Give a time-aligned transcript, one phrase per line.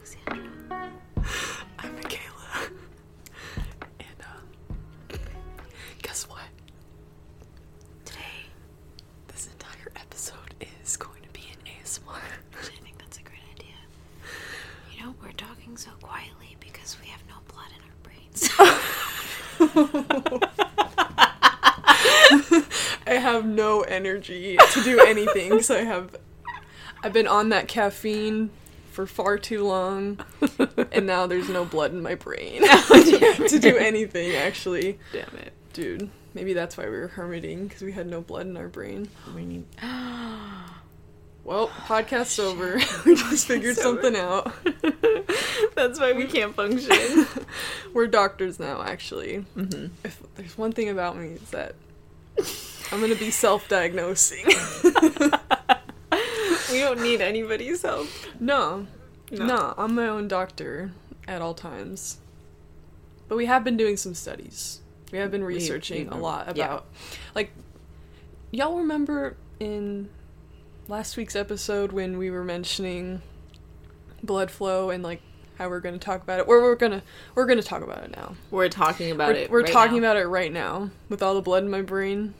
[0.00, 0.90] Alexandra.
[1.78, 2.70] I'm Michaela.
[3.98, 5.16] And, uh,
[6.02, 6.40] guess what?
[8.06, 8.46] Today,
[9.28, 12.16] this entire episode is going to be an ASMR.
[12.58, 13.74] I think that's a great idea.
[14.94, 18.48] You know, we're talking so quietly because we have no blood in our brains.
[23.06, 26.16] I have no energy to do anything because I have
[27.02, 28.50] I've been on that caffeine
[28.90, 30.18] for far too long,
[30.92, 32.62] and now there's no blood in my brain
[33.48, 34.32] to do anything.
[34.34, 35.52] Actually, Damn it.
[35.72, 39.08] dude, maybe that's why we were hermiting because we had no blood in our brain.
[39.34, 39.64] We need.
[41.42, 42.74] Well, podcast's over.
[43.06, 44.02] we just figured Podcast's over.
[44.02, 44.52] something out.
[45.74, 47.26] That's why we can't function.
[47.94, 49.46] We're doctors now, actually.
[49.56, 49.86] mm-hmm.
[50.04, 51.74] If there's one thing about me, is that
[52.92, 54.44] I'm gonna be self-diagnosing.
[56.70, 58.08] We don't need anybody's help.
[58.38, 58.86] no,
[59.30, 59.46] No.
[59.46, 60.92] no, I'm my own doctor
[61.26, 62.18] at all times.
[63.28, 64.80] But we have been doing some studies.
[65.12, 66.64] We have been researching we've a been- lot yeah.
[66.66, 66.86] about,
[67.34, 67.50] like,
[68.52, 70.08] y'all remember in
[70.88, 73.22] last week's episode when we were mentioning
[74.22, 75.22] blood flow and like
[75.58, 76.48] how we're going to talk about it.
[76.48, 77.02] Or we're gonna
[77.34, 78.34] we're gonna talk about it now.
[78.50, 79.50] We're talking about we're, it.
[79.50, 80.10] We're right talking now.
[80.10, 82.34] about it right now with all the blood in my brain.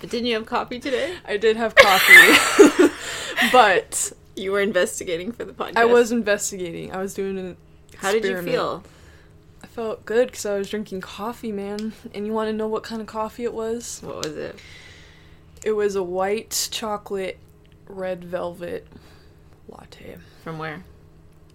[0.00, 1.14] But didn't you have coffee today?
[1.26, 2.88] I did have coffee,
[3.52, 5.76] but You were investigating for the podcast.
[5.76, 6.92] I was investigating.
[6.92, 7.56] I was doing an.
[7.96, 8.84] How did you feel?
[9.62, 11.92] I felt good because I was drinking coffee, man.
[12.14, 14.00] And you want to know what kind of coffee it was?
[14.04, 14.56] What was it?
[15.64, 17.38] It was a white chocolate
[17.88, 18.86] red velvet
[19.68, 20.18] latte.
[20.44, 20.84] From where?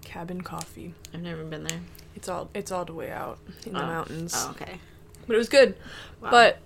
[0.02, 0.94] Cabin coffee.
[1.14, 1.80] I've never been there.
[2.16, 3.86] It's all it's all the way out in the Oh.
[3.88, 4.34] mountains.
[4.36, 4.80] Oh, okay.
[5.26, 5.76] But it was good.
[6.22, 6.32] Wow.
[6.32, 6.60] But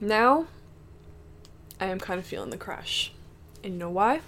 [0.00, 0.46] now
[1.82, 3.10] I am kind of feeling the crash.
[3.64, 4.20] And you know why?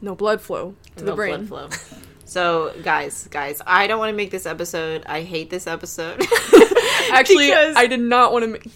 [0.00, 1.46] No blood flow to the brain.
[1.46, 1.98] blood flow.
[2.24, 5.04] So, guys, guys, I don't want to make this episode.
[5.06, 6.20] I hate this episode.
[7.12, 8.66] Actually, Because- I did not want to make.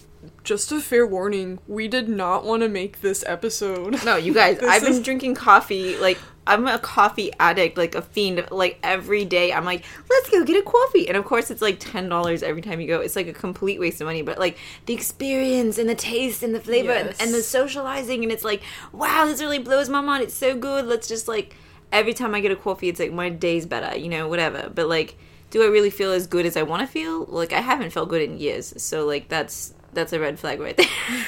[0.43, 4.03] Just a fair warning, we did not want to make this episode.
[4.05, 5.97] No, you guys, I've been drinking coffee.
[5.97, 8.45] Like, I'm a coffee addict, like a fiend.
[8.51, 11.07] Like, every day, I'm like, let's go get a coffee.
[11.07, 12.99] And of course, it's like $10 every time you go.
[12.99, 14.21] It's like a complete waste of money.
[14.21, 18.31] But, like, the experience and the taste and the flavor and, and the socializing, and
[18.31, 18.61] it's like,
[18.91, 20.23] wow, this really blows my mind.
[20.23, 20.85] It's so good.
[20.85, 21.55] Let's just, like,
[21.91, 24.69] every time I get a coffee, it's like my day's better, you know, whatever.
[24.73, 25.17] But, like,
[25.49, 27.25] do I really feel as good as I want to feel?
[27.25, 28.73] Like, I haven't felt good in years.
[28.81, 29.73] So, like, that's.
[29.95, 30.85] That's a red flag right there.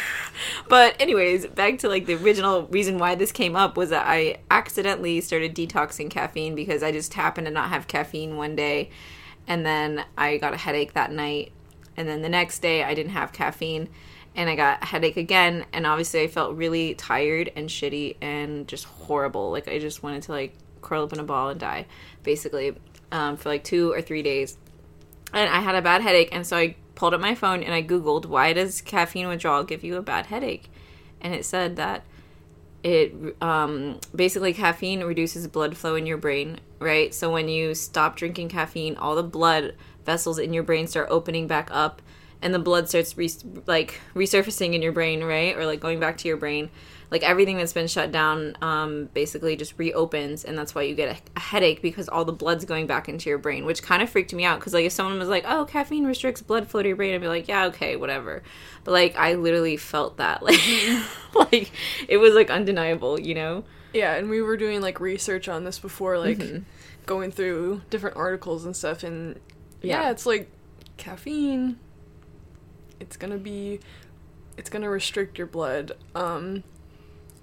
[0.69, 4.37] But anyways, back to like the original reason why this came up was that I
[4.51, 8.89] accidentally started detoxing caffeine because I just happened to not have caffeine one day
[9.47, 11.53] and then I got a headache that night
[11.95, 13.89] and then the next day I didn't have caffeine
[14.35, 18.67] and I got a headache again and obviously I felt really tired and shitty and
[18.67, 19.51] just horrible.
[19.51, 21.87] Like I just wanted to like curl up in a ball and die
[22.23, 22.75] basically
[23.11, 24.57] um, for like 2 or 3 days
[25.33, 27.83] and I had a bad headache, and so I pulled up my phone and I
[27.83, 30.69] googled why does caffeine withdrawal give you a bad headache,
[31.21, 32.03] and it said that
[32.83, 37.13] it um, basically caffeine reduces blood flow in your brain, right?
[37.13, 39.75] So when you stop drinking caffeine, all the blood
[40.05, 42.01] vessels in your brain start opening back up,
[42.41, 43.29] and the blood starts re-
[43.65, 46.69] like resurfacing in your brain, right, or like going back to your brain.
[47.09, 51.17] Like everything that's been shut down, um, basically just reopens, and that's why you get
[51.17, 54.09] a, a headache because all the blood's going back into your brain, which kind of
[54.09, 54.59] freaked me out.
[54.59, 57.21] Because like if someone was like, "Oh, caffeine restricts blood flow to your brain," I'd
[57.21, 58.43] be like, "Yeah, okay, whatever."
[58.83, 60.59] But like I literally felt that, like,
[61.33, 61.71] like
[62.09, 63.63] it was like undeniable, you know?
[63.93, 66.63] Yeah, and we were doing like research on this before, like Mm-hmm.
[67.05, 69.39] going through different articles and stuff, and
[69.81, 70.11] yeah, Yeah.
[70.11, 70.49] it's like
[70.97, 71.79] caffeine.
[72.99, 73.79] It's gonna be,
[74.57, 75.93] it's gonna restrict your blood.
[76.15, 76.63] Um,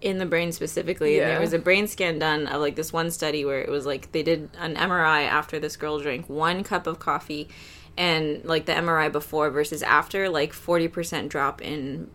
[0.05, 1.19] in the brain specifically.
[1.19, 3.87] And there was a brain scan done of like this one study where it was
[3.87, 7.49] like they did an MRI after this girl drank one cup of coffee
[7.97, 12.11] and like the MRI before versus after, like 40% drop in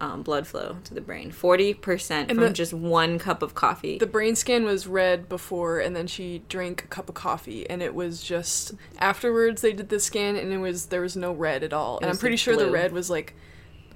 [0.00, 1.30] um, blood flow to the brain.
[1.32, 3.98] 40% from the- just one cup of coffee.
[3.98, 7.82] the brain scan was red before, and then she drank a cup of coffee, and
[7.82, 11.62] it was just afterwards they did the scan, and it was there was no red
[11.62, 13.34] at all, and I'm pretty like, sure the red was like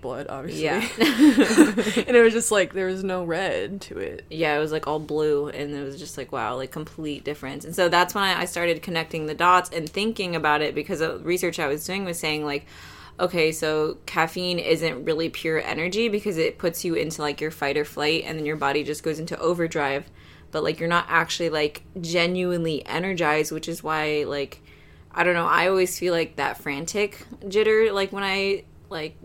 [0.01, 0.65] blood, obviously.
[0.65, 0.77] Yeah.
[0.99, 4.25] and it was just like there was no red to it.
[4.31, 7.65] yeah, it was like all blue, and it was just like wow, like complete difference.
[7.65, 11.01] And so that's when I I started connecting the dots and thinking about it because
[11.01, 12.67] the research I was doing was saying like,
[13.21, 17.77] okay, so caffeine isn't really pure energy because it puts you into like your fight
[17.77, 20.09] or flight, and then your body just goes into overdrive.
[20.51, 24.63] But like you're not actually like genuinely energized, which is why like
[25.19, 25.47] I don't know.
[25.47, 29.17] I always feel like that frantic jitter, like when I like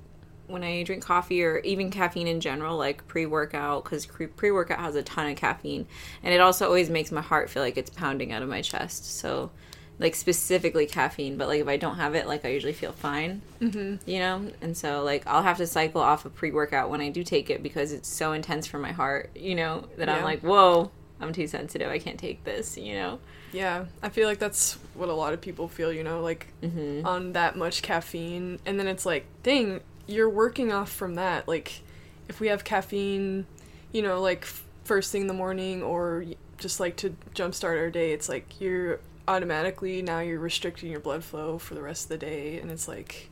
[0.47, 4.79] when I drink coffee or even caffeine in general, like pre workout, because pre workout
[4.79, 5.87] has a ton of caffeine,
[6.21, 9.17] and it also always makes my heart feel like it's pounding out of my chest.
[9.17, 9.51] So,
[9.99, 13.41] like specifically caffeine, but like if I don't have it, like I usually feel fine,
[13.61, 14.09] mm-hmm.
[14.09, 14.51] you know.
[14.61, 17.49] And so like I'll have to cycle off of pre workout when I do take
[17.49, 20.91] it because it's so intense for my heart, you know, that I'm like, whoa,
[21.21, 21.89] I'm too sensitive.
[21.89, 23.19] I can't take this, you know?
[23.53, 27.05] Yeah, I feel like that's what a lot of people feel, you know, like Mm-hmm.
[27.05, 28.59] on that much caffeine.
[28.65, 31.47] And then it's like, dang, you're working off from that.
[31.47, 31.81] Like,
[32.29, 33.45] if we have caffeine,
[33.91, 34.45] you know, like
[34.83, 36.25] first thing in the morning or
[36.57, 41.23] just like to jumpstart our day, it's like you're automatically now you're restricting your blood
[41.23, 42.59] flow for the rest of the day.
[42.59, 43.29] And it's like,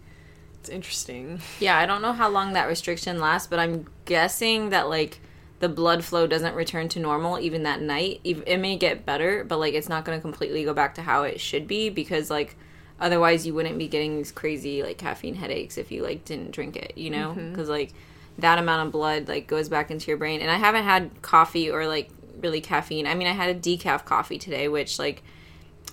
[0.59, 1.41] it's interesting.
[1.59, 5.19] Yeah, I don't know how long that restriction lasts, but I'm guessing that like
[5.59, 8.21] the blood flow doesn't return to normal even that night.
[8.23, 11.23] It may get better, but like it's not going to completely go back to how
[11.23, 12.55] it should be because like
[13.01, 16.77] otherwise you wouldn't be getting these crazy like caffeine headaches if you like didn't drink
[16.77, 17.31] it, you know?
[17.31, 17.55] Mm-hmm.
[17.55, 17.91] Cuz like
[18.37, 20.39] that amount of blood like goes back into your brain.
[20.39, 22.09] And I haven't had coffee or like
[22.41, 23.07] really caffeine.
[23.07, 25.23] I mean, I had a decaf coffee today which like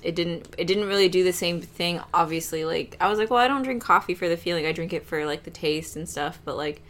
[0.02, 2.64] it didn't it didn't really do the same thing obviously.
[2.64, 4.66] Like i was like well i don't drink coffee for the feeling.
[4.66, 6.38] I drink it for like the taste and stuff.
[6.44, 6.82] But like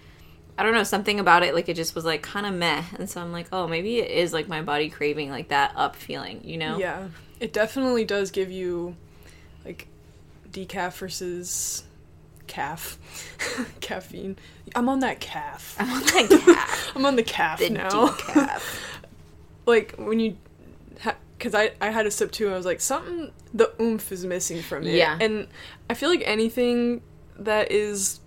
[0.58, 2.82] i don't know something about it like it just was like kind of meh.
[2.98, 5.94] And so i'm like oh maybe it is like my body craving like that up
[5.94, 6.78] feeling you know?
[6.78, 8.96] Yeah, it definitely does give you
[9.64, 9.86] like
[10.50, 11.84] decaf versus
[12.46, 12.98] calf
[13.80, 14.36] caffeine.
[14.74, 15.76] I'm on that calf.
[15.78, 17.88] i'm on that calf I'm on the calf the now.
[17.88, 18.62] decaf
[19.66, 20.36] like when you,
[21.36, 22.46] because I I had a sip too.
[22.46, 24.94] and I was like something the oomph is missing from it.
[24.94, 25.18] Yeah.
[25.20, 25.46] and
[25.90, 27.02] I feel like anything
[27.38, 28.20] that is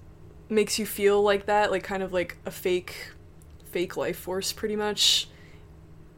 [0.49, 3.11] makes you feel like that, like kind of like a fake
[3.65, 5.27] fake life force, pretty much.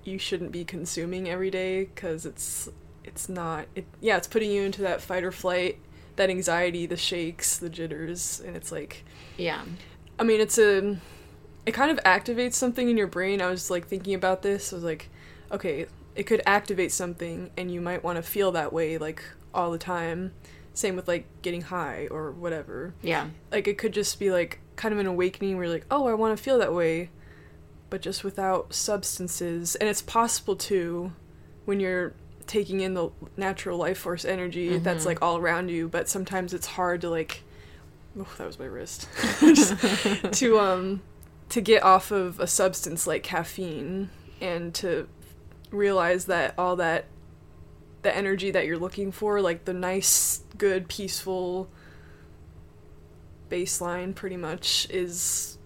[0.04, 2.68] You shouldn't be consuming every day because it's
[3.06, 5.78] it's not it yeah it's putting you into that fight or flight
[6.16, 9.04] that anxiety the shakes the jitters and it's like
[9.38, 9.64] yeah
[10.20, 10.98] I mean, it's a.
[11.66, 13.42] It kind of activates something in your brain.
[13.42, 14.74] I was like thinking about this.
[14.74, 15.10] I was like,
[15.52, 19.24] okay, it could activate something, and you might want to feel that way like
[19.54, 20.34] all the time.
[20.74, 22.96] Same with like getting high or whatever.
[23.04, 26.08] yeah Like it could just be like kind of an awakening where you're like, oh,
[26.08, 27.10] I want to feel that way,
[27.90, 29.76] but just without substances.
[29.76, 31.14] And it's possible to
[31.66, 32.14] when you're
[32.48, 36.68] taking in the natural life force energy that's like all around you, but sometimes it's
[36.68, 37.44] hard to like
[38.20, 39.08] oh, that was my wrist.
[40.32, 41.02] to um
[41.50, 44.10] to get off of a substance like caffeine
[44.42, 45.08] and to
[45.72, 47.06] realize that all that
[48.04, 51.70] the energy that you're looking for, like the nice, good, peaceful
[53.50, 55.58] baseline pretty much is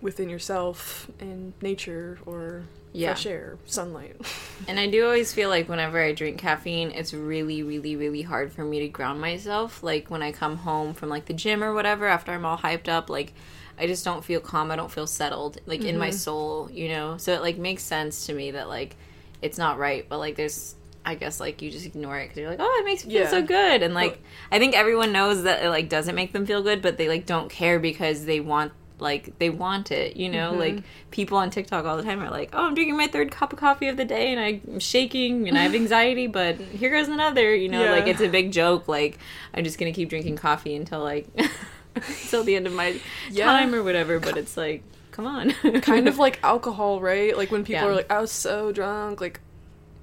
[0.00, 2.64] within yourself and nature or
[2.98, 3.08] Yeah.
[3.08, 4.16] fresh air, sunlight.
[4.66, 8.52] And I do always feel like whenever I drink caffeine, it's really, really, really hard
[8.52, 9.82] for me to ground myself.
[9.82, 12.88] Like when I come home from like the gym or whatever, after I'm all hyped
[12.88, 13.32] up, like
[13.78, 14.70] I just don't feel calm.
[14.70, 16.16] I don't feel settled, like in my mm-hmm.
[16.16, 17.16] soul, you know?
[17.16, 18.96] So it like makes sense to me that like
[19.40, 20.74] it's not right, but like there's.
[21.06, 23.22] I guess like you just ignore it because you're like, oh, it makes me feel
[23.22, 23.30] Yeah.
[23.30, 24.20] so good, and like
[24.52, 27.24] I think everyone knows that it like doesn't make them feel good, but they like
[27.24, 30.52] don't care because they want like they want it, you know.
[30.54, 33.52] Like people on TikTok all the time are like, oh, I'm drinking my third cup
[33.52, 37.08] of coffee of the day, and I'm shaking and I have anxiety, but here goes
[37.08, 37.84] another, you know.
[37.84, 37.90] Yeah.
[37.92, 38.88] Like it's a big joke.
[38.88, 39.18] Like
[39.54, 41.26] I'm just gonna keep drinking coffee until like
[41.94, 43.00] until the end of my
[43.30, 43.46] Yeah.
[43.46, 44.18] time or whatever.
[44.20, 45.50] But it's like, come on,
[45.82, 47.36] kind of like alcohol, right?
[47.36, 47.88] Like when people Yeah.
[47.88, 49.40] are like, I was so drunk, like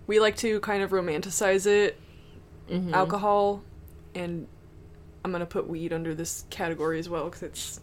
[0.07, 1.99] we like to kind of romanticize it,
[2.71, 2.93] Mhm.
[2.93, 3.63] alcohol,
[4.13, 4.47] and
[5.23, 7.79] I'm gonna put weed under this category as well because it's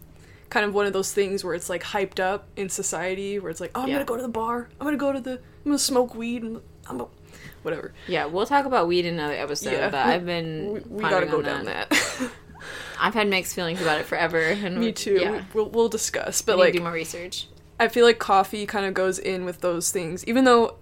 [0.53, 3.61] kind of one of those things where it's like hyped up in society, where it's
[3.61, 3.95] like, oh, I'm Yeah.
[3.95, 6.61] gonna go to the bar, I'm gonna go to the, I'm gonna smoke weed, and
[6.89, 7.11] I'm gonna,
[7.63, 7.95] whatever.
[8.07, 9.73] Yeah, we'll talk about weed in another episode.
[9.73, 11.91] Yeah, but we- I've been We, we gotta go down that.
[13.01, 14.41] I've had mixed feelings about it forever.
[14.41, 15.19] And Me too.
[15.21, 15.43] Yeah.
[15.55, 17.49] We'll, we'll discuss, But like like do more research.
[17.81, 20.77] I feel like coffee kind of goes in with those things, even though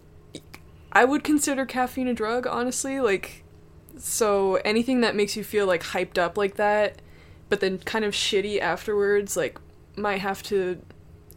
[0.92, 3.00] I would consider caffeine a drug, honestly.
[3.00, 3.44] Like,
[3.96, 7.00] so anything that makes you feel like hyped up like that,
[7.50, 9.58] but then kind of shitty afterwards, like,
[9.96, 10.80] might have to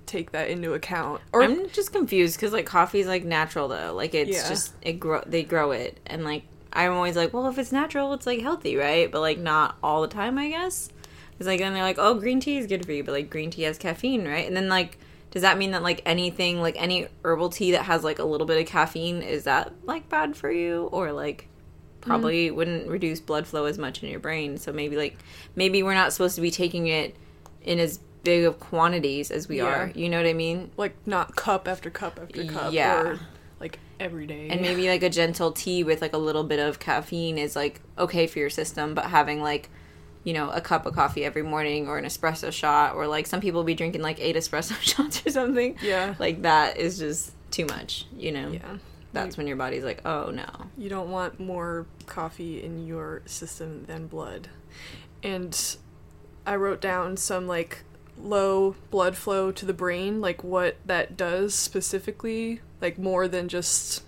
[0.06, 1.22] take that into account.
[1.32, 3.94] Or I'm just confused because like coffee is like natural though.
[3.94, 4.48] Like it's Yeah.
[4.50, 8.14] just it grow they grow it and like I'm always like, well, if it's natural,
[8.14, 9.12] it's like healthy, right?
[9.12, 10.90] But like not all the time, I guess.
[11.32, 13.50] Because like then they're like, oh, green tea is good for you, but like green
[13.52, 14.46] tea has caffeine, right?
[14.46, 14.98] And then like,
[15.32, 18.46] does that mean that like anything like any herbal tea that has like a little
[18.48, 21.48] bit of caffeine is that like bad for you or like
[22.04, 22.56] probably mm.
[22.56, 24.58] wouldn't reduce blood flow as much in your brain?
[24.58, 25.18] So maybe like
[25.56, 27.16] maybe we're not supposed to be taking it
[27.64, 29.66] in as big of quantities as we Yeah.
[29.66, 29.92] are.
[29.96, 30.72] You know what I mean?
[30.78, 32.74] like not cup after cup after cup.
[32.74, 33.02] Yeah.
[33.02, 33.20] Or
[33.60, 34.50] like every day.
[34.50, 37.80] and maybe like a gentle tea with like a little bit of caffeine is like
[37.98, 39.70] okay for your system but having like
[40.26, 43.40] you know a cup of coffee every morning or an espresso shot or like some
[43.40, 46.16] people be drinking like eight espresso shots or something Yeah.
[46.20, 48.78] like that is just too much you know yeah.
[49.14, 50.46] That's when your body's like oh no
[50.78, 54.48] You don't want more coffee in your system than blood.
[55.22, 55.78] And
[56.46, 57.84] I wrote down some like
[58.18, 64.04] low blood flow to the brain, like what that does specifically, like more than just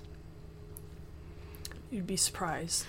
[1.91, 2.85] you'd be surprised.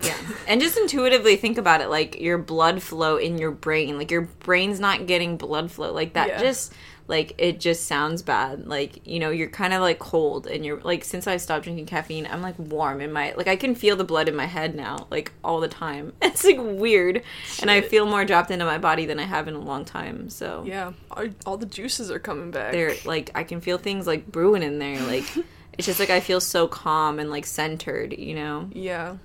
[0.00, 0.16] Yeah.
[0.48, 3.96] And just intuitively think about it like your blood flow in your brain.
[3.98, 5.92] Like your brain's not getting blood flow.
[5.92, 6.40] Like that Yeah.
[6.40, 6.72] just
[7.06, 8.66] like it just sounds bad.
[8.66, 11.86] Like, you know, you're kind of like cold and you're like since I stopped drinking
[11.86, 14.74] caffeine, I'm like warm in my like I can feel the blood in my head
[14.74, 16.12] now like all the time.
[16.22, 17.22] It's like weird.
[17.60, 20.30] And I feel more dropped into my body than I have in a long time.
[20.30, 22.72] So Yeah, all, all the juices are coming back.
[22.72, 25.24] they're like I can feel things like brewing in there like
[25.78, 28.68] it's just like I feel so calm and like centered, you know.
[28.72, 29.16] yeah.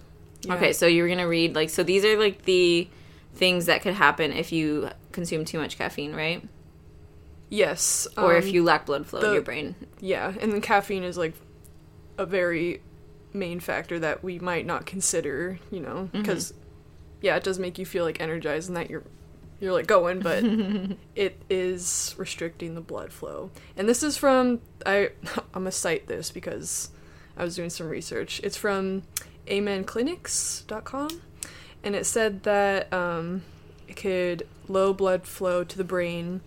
[0.42, 0.54] yeah.
[0.56, 2.90] Okay, so you were gonna read like so these are like the
[3.36, 6.44] things that could happen if you consume too much caffeine, right?
[7.50, 8.08] Yes.
[8.18, 9.76] Or if um, you lack blood flow in your brain.
[10.00, 11.34] Yeah, and then caffeine is like
[12.18, 12.82] a very
[13.34, 16.22] main factor that we might not consider, you know, Mm-hmm.
[16.22, 16.54] because
[17.22, 19.04] yeah, it does make you feel like energized and that you're
[19.60, 20.44] you're like going, but
[21.16, 23.52] it is restricting the blood flow.
[23.76, 25.10] And this is from I
[25.54, 26.92] I'm gonna cite this because
[27.36, 28.40] I was doing some research.
[28.44, 29.04] It's from
[29.48, 31.22] amenclinics.com
[31.84, 33.44] and it said that um,
[33.88, 36.42] it could low blood flow to the brain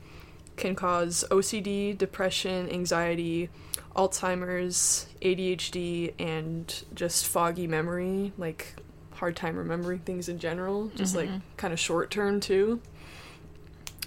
[0.62, 3.50] can cause OCD, depression, anxiety,
[3.96, 8.76] Alzheimer's, ADHD, and just foggy memory, like
[9.14, 12.80] hard time remembering things in general, just like kind of short term too.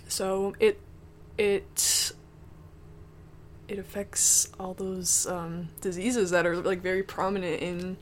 [0.08, 0.80] So it
[1.38, 2.14] it
[3.68, 7.98] it affects all those um, diseases that are like very prominent in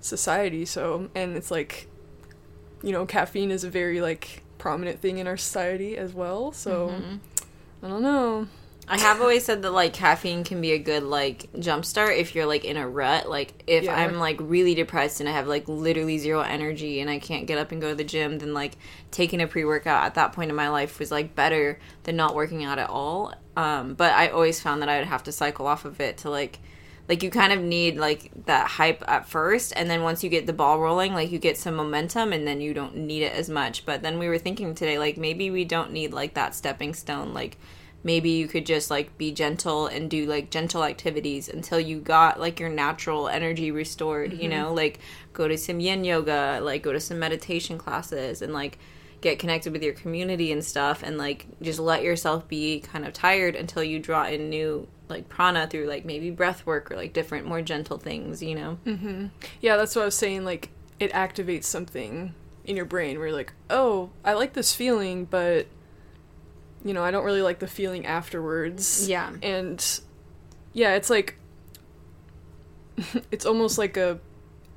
[0.00, 0.64] society.
[0.64, 1.88] So and it's like
[2.84, 6.52] you know caffeine is a very like prominent thing in our society as well.
[6.52, 6.90] So
[7.82, 8.46] I don't know.
[8.92, 12.46] I have always said that like caffeine can be a good like jumpstart if you're
[12.46, 13.30] like in a rut.
[13.30, 13.94] Like if Yeah.
[13.94, 17.56] I'm like really depressed and I have like literally zero energy and I can't get
[17.56, 18.72] up and go to the gym, then like
[19.12, 22.34] taking a pre workout at that point in my life was like better than not
[22.34, 23.32] working out at all.
[23.56, 26.30] Um, but I always found that I would have to cycle off of it to
[26.30, 26.58] like
[27.08, 30.46] like you kind of need like that hype at first and then once you get
[30.46, 33.50] the ball rolling like you get some momentum and then you don't need it as
[33.50, 33.84] much.
[33.84, 37.34] But then we were thinking today like maybe we don't need like that stepping stone.
[37.34, 37.56] Like
[38.04, 42.38] maybe you could just like be gentle and do like gentle activities until you got
[42.38, 44.50] like your natural energy restored you mm-hmm.
[44.50, 44.72] know?
[44.72, 45.00] Like
[45.32, 48.78] go to some yin yoga like go to some meditation classes and like
[49.20, 53.12] get connected with your community and stuff and like just let yourself be kind of
[53.12, 57.12] tired until you draw in new like prana through like maybe breath work or like
[57.12, 58.78] different more gentle things you know
[59.60, 60.44] Yeah, that's what I was saying.
[60.44, 65.24] Like, it activates something in your brain where you're like, oh, I like this feeling,
[65.24, 65.66] but,
[66.84, 69.08] you know, I don't really like the feeling afterwards.
[69.08, 69.30] Yeah.
[69.42, 70.00] And,
[70.72, 71.36] yeah, it's like,
[73.30, 74.20] it's almost like a,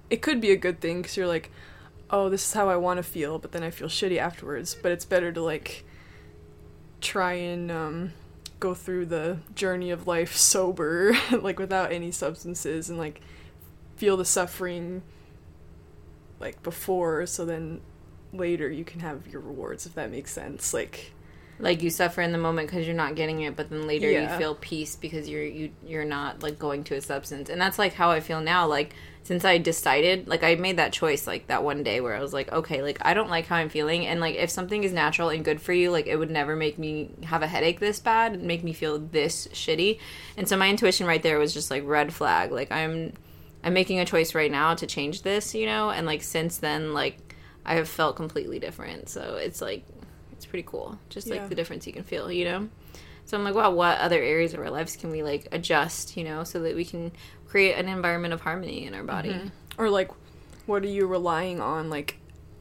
[0.09, 1.51] it could be a good thing because you're like,
[2.09, 4.75] oh, this is how I want to feel, but then I feel shitty afterwards.
[4.75, 5.85] But it's better to, like,
[7.01, 8.13] try and, um,
[8.63, 13.19] go through the journey of life sober, like, without any substances and, like,
[13.95, 15.03] feel the suffering
[16.39, 17.79] like before so then
[18.33, 20.73] later you can have your rewards if that makes sense.
[20.73, 21.12] Like
[21.59, 24.31] like you suffer in the moment because you're not getting it but then later Yeah.
[24.31, 27.49] you feel peace because you're you you're not like going to a substance.
[27.49, 28.93] And that's like how i feel now like
[29.23, 32.33] since i decided like i made that choice like that one day where i was
[32.33, 34.05] like okay like i don't like how i'm feeling.
[34.05, 36.77] And like if something is natural and good for you like it would never make
[36.79, 39.99] me have a headache this bad and make me feel this shitty.
[40.37, 42.51] And so my intuition right there was just like red flag.
[42.51, 43.13] Like i'm
[43.63, 45.91] i'm making a choice right now to change this you know?
[45.91, 49.07] And like since then like i have felt completely different.
[49.07, 49.85] So it's like
[50.53, 50.99] pretty cool.
[51.09, 51.47] Just like Yeah.
[51.47, 52.69] the difference you can feel you know?
[53.25, 56.25] So i'm like wow what other areas of our lives can we like adjust you
[56.25, 57.11] know so that we can
[57.47, 59.29] create an environment of harmony in our body?
[59.29, 59.47] Mm-hmm.
[59.81, 60.11] Or like
[60.67, 62.19] what are you relying on like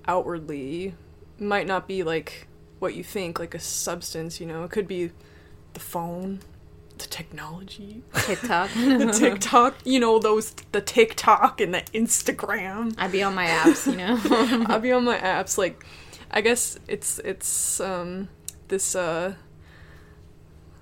[0.08, 0.94] outwardly?
[1.38, 4.64] Might not be like what you think like a substance you know?
[4.64, 5.10] It could be
[5.74, 6.40] the phone
[6.96, 8.70] the technology tiktok.
[8.74, 12.94] the tiktok you know those the tiktok and the instagram.
[12.96, 14.18] I'd be on my apps you know?
[14.74, 15.58] I'd be on my apps.
[15.58, 15.84] Like,
[16.32, 18.28] I guess it's it's um
[18.68, 19.34] this uh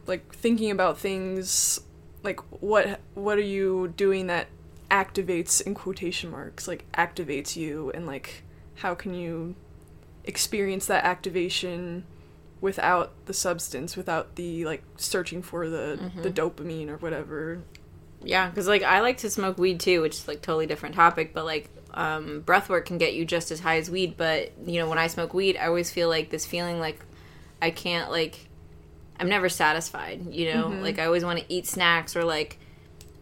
[0.07, 1.81] like thinking about things
[2.23, 4.47] like what what are you doing that
[4.91, 8.43] activates in quotation marks like activates you and like
[8.77, 9.55] how can you
[10.25, 12.05] experience that activation
[12.61, 17.63] without the substance without the like searching for the the dopamine or whatever
[18.23, 21.33] Yeah, because like I like to smoke weed too, which is like totally different topic.
[21.33, 24.17] But like um, breath work can get you just as high as weed.
[24.17, 26.99] But you know, when I smoke weed, I always feel like this feeling like
[27.63, 28.49] I can't like
[29.19, 30.33] I'm never satisfied.
[30.33, 32.59] You know, like I always want to eat snacks or like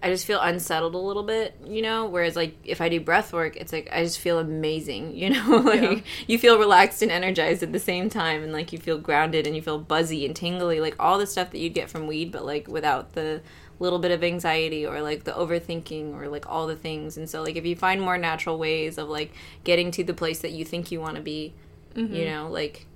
[0.00, 1.56] I just feel unsettled a little bit.
[1.66, 5.12] You know, whereas like if I do breath work, it's like I just feel amazing.
[5.16, 6.00] You know, like Yeah.
[6.28, 9.56] you feel relaxed and energized at the same time, and like you feel grounded and
[9.56, 12.44] you feel buzzy and tingly, like all the stuff that you'd get from weed, but
[12.46, 13.40] like without the
[13.78, 17.16] little bit of anxiety or like the overthinking or like all the things.
[17.16, 19.32] And so like if you find more natural ways of like
[19.64, 21.54] getting to the place that you think you want to be,
[21.94, 22.14] Mm-hmm.
[22.14, 22.86] you know, like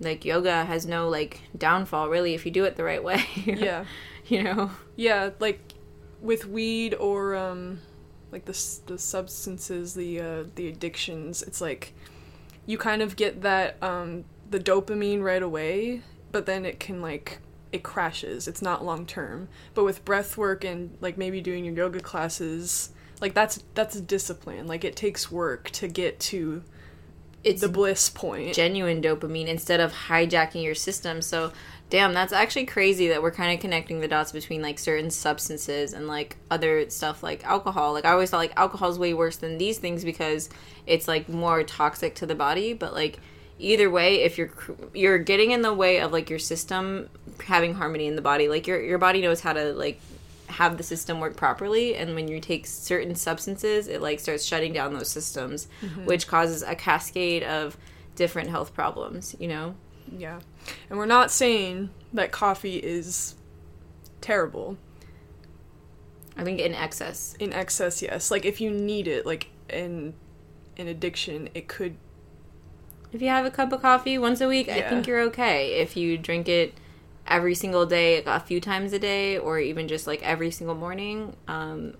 [0.00, 3.24] like yoga has no like downfall really if you do it the right way.
[3.46, 3.84] Yeah.
[4.26, 4.70] you know.
[4.96, 5.60] Yeah, like
[6.20, 7.78] with weed or um
[8.32, 11.92] like the the substances, the uh the addictions, it's like
[12.66, 17.38] you kind of get that um the dopamine right away, but then it can like
[17.72, 18.48] it crashes.
[18.48, 19.48] It's not long term.
[19.74, 24.00] But with breath work and like maybe doing your yoga classes, like that's that's a
[24.00, 24.66] discipline.
[24.66, 26.62] Like it takes work to get to
[27.44, 28.54] It's the bliss point.
[28.54, 31.22] genuine dopamine instead of hijacking your system.
[31.22, 31.52] So,
[31.90, 35.92] damn, that's actually crazy that we're kind of connecting the dots between like certain substances
[35.92, 37.92] and like other stuff like alcohol.
[37.92, 40.48] Like I always thought like alcohol is way worse than these things because
[40.86, 43.20] it's like more toxic to the body, but like
[43.58, 44.50] either way if you're
[44.94, 47.10] you're getting in the way of like your system
[47.42, 50.00] having harmony in the body like your your body knows how to like
[50.48, 54.72] have the system work properly and when you take certain substances it like starts shutting
[54.72, 56.04] down those systems mm-hmm.
[56.06, 57.76] which causes a cascade of
[58.16, 59.74] different health problems you know
[60.18, 60.40] Yeah.
[60.88, 63.36] And we're not saying that coffee is
[64.20, 64.76] terrible.
[66.36, 68.30] i think in excess In excess, yes.
[68.30, 70.14] Like if you need it, like in
[70.76, 71.96] an addiction, it could
[73.12, 75.96] if you have a cup of coffee once a week i think you're okay if
[75.96, 76.74] you drink it
[77.30, 81.34] every single day a few times a day or even just like every single morning
[81.48, 81.94] um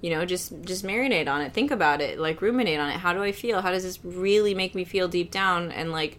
[0.00, 1.52] you know just just marinate on it.
[1.52, 2.18] Think about it.
[2.18, 2.96] Like ruminate on it.
[2.96, 3.60] How do i feel?
[3.60, 5.70] How does this really make me feel deep down?
[5.70, 6.18] And like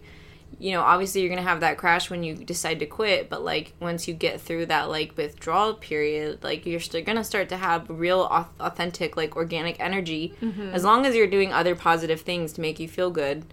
[0.58, 3.72] you know obviously you're gonna have that crash when you decide to quit but like
[3.80, 7.88] once you get through that like withdrawal period like you're still gonna start to have
[7.88, 8.28] real
[8.60, 10.34] authentic like organic energy
[10.74, 13.46] as long as you're doing other positive things to make you feel good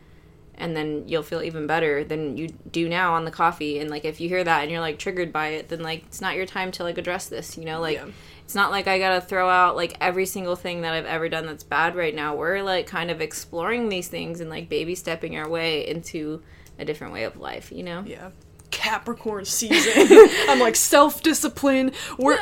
[0.59, 4.05] and then you'll feel even better than you do now on the coffee and like
[4.05, 6.45] if you hear that and you're like triggered by it then like it's not your
[6.45, 8.07] time to like address this you know like Yeah.
[8.43, 11.45] it's not like i gotta throw out like every single thing that i've ever done
[11.45, 15.37] that's bad right now we're like kind of exploring these things and like baby stepping
[15.37, 16.43] our way into
[16.77, 18.29] a different way of life you know yeah.
[18.71, 19.93] Capricorn season.
[20.49, 21.91] I'm like self discipline.
[22.17, 22.37] We're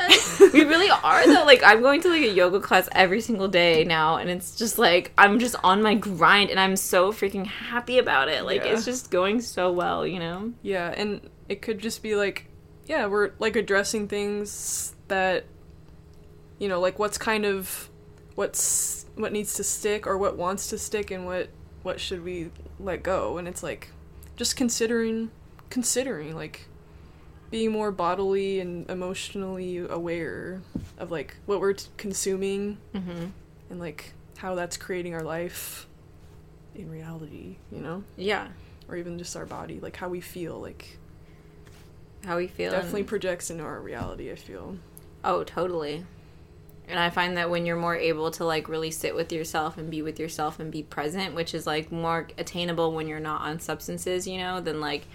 [0.53, 3.83] we really are though like i'm going to like a yoga class every single day
[3.83, 7.97] now and it's just like i'm just on my grind and i'm so freaking happy
[7.97, 8.73] about it like Yeah.
[8.73, 12.45] it's just going so well you know Yeah, and it could just be like,
[12.85, 15.45] yeah, we're like addressing things that,
[16.59, 17.89] you know, like what's kind of,
[18.35, 21.49] what's what needs to stick or what wants to stick and what
[21.83, 23.89] what should we let go, and it's like,
[24.35, 25.31] just considering,
[25.69, 26.67] considering like,
[27.49, 30.61] being more bodily and emotionally aware
[30.97, 33.27] of like what we're t- consuming mm-hmm.
[33.69, 35.87] and like how that's creating our life
[36.75, 38.47] in reality, you know, yeah.
[38.87, 40.97] Or even just our body, like how we feel, like
[42.25, 44.77] how we feel definitely and- projects into our reality i feel.
[45.23, 46.05] Oh totally.
[46.89, 49.89] And i find that when you're more able to like really sit with yourself and
[49.89, 53.59] be with yourself and be present which is like more attainable when you're not on
[53.59, 55.05] substances you know than like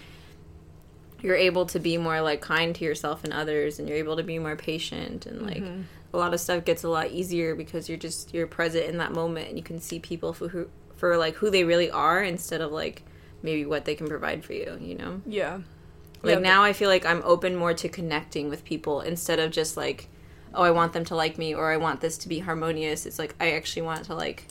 [1.23, 4.23] you're able to be more like kind to yourself and others and you're able to
[4.23, 5.81] be more patient and like mm-hmm.
[6.13, 9.11] a lot of stuff gets a lot easier because you're just you're present in that
[9.11, 12.61] moment and you can see people for who for like who they really are instead
[12.61, 13.01] of like
[13.41, 15.59] maybe what they can provide for you you know yeah
[16.23, 19.51] like Yeah, now I feel like I'm open more to connecting with people instead of
[19.51, 20.07] just like,
[20.53, 23.05] oh, I want them to like me or I want this to be harmonious.
[23.05, 24.45] It's like I actually want to like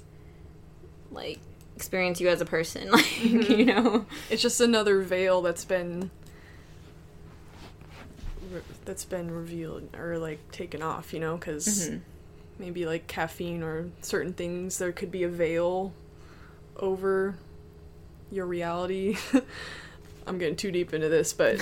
[1.11, 1.38] like
[1.74, 2.90] experience you as a person.
[2.92, 3.52] Like, mm-hmm.
[3.52, 4.06] you know.
[4.30, 6.11] it's just another veil that's been
[8.85, 12.01] that's been revealed or like taken off you know because Mhm.
[12.59, 15.92] maybe like caffeine or certain things there could be a veil
[16.77, 17.37] over
[18.31, 19.16] your reality
[20.27, 21.59] i'm getting too deep into this but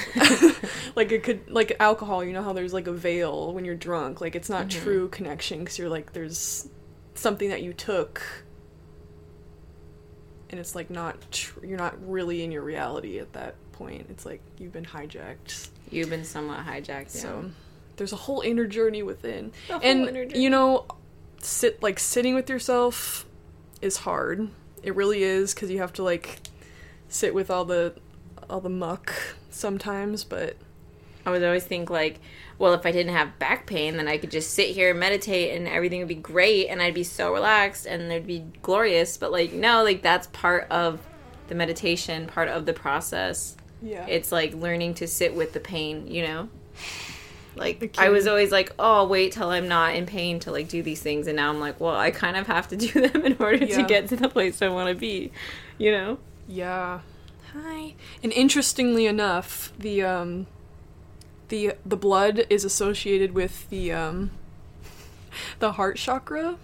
[0.97, 4.21] like it could like alcohol you know how there's like a veil when you're drunk
[4.21, 4.83] like it's not Mhm.
[4.83, 6.69] true connection because you're like there's
[7.15, 8.23] something that you took
[10.51, 14.25] and it's like not tr- you're not really in your reality at that point it's
[14.27, 17.15] like you've been hijacked You've been somewhat hijacked.
[17.15, 17.23] Yeah.
[17.23, 17.51] so
[17.97, 20.41] there's a whole inner journey within and journey.
[20.41, 20.87] you know
[21.43, 23.27] sit like sitting with yourself
[23.83, 24.49] is hard
[24.83, 26.41] it really is because you have to like
[27.09, 27.95] sit with all the
[28.49, 29.13] all the muck
[29.51, 30.57] sometimes but
[31.27, 32.19] I would always think like,
[32.59, 35.57] well, if I didn't have back pain, then I could just sit here and meditate
[35.57, 39.17] and everything would be great and I'd be so relaxed and it'd be glorious.
[39.17, 40.99] But like, no, like that's part of
[41.49, 43.57] the meditation, part of the process.
[43.83, 46.49] Yeah it's like learning to sit with the pain you know
[47.57, 50.69] like The i was always like oh wait till i'm not in pain to like
[50.69, 53.25] do these things and now i'm like well i kind of have to do them
[53.25, 55.33] in order to get to the place i want to be
[55.79, 57.01] you know Yeah.
[57.53, 57.95] Hi.
[58.23, 60.47] And interestingly enough, the um
[61.49, 64.31] the the blood is associated with the um
[65.59, 66.57] the heart chakra.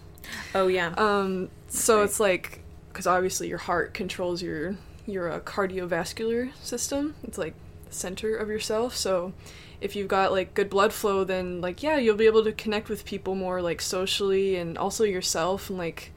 [0.54, 0.94] Oh yeah.
[0.96, 2.04] Um, so right.
[2.04, 4.76] it's like because obviously your heart controls your
[5.06, 7.14] your uh, cardiovascular system.
[7.22, 7.54] It's like
[7.88, 8.96] the center of yourself.
[8.96, 9.32] So
[9.80, 12.88] if you've got like good blood flow, then like yeah, you'll be able to connect
[12.88, 16.12] with people more like socially and also yourself and like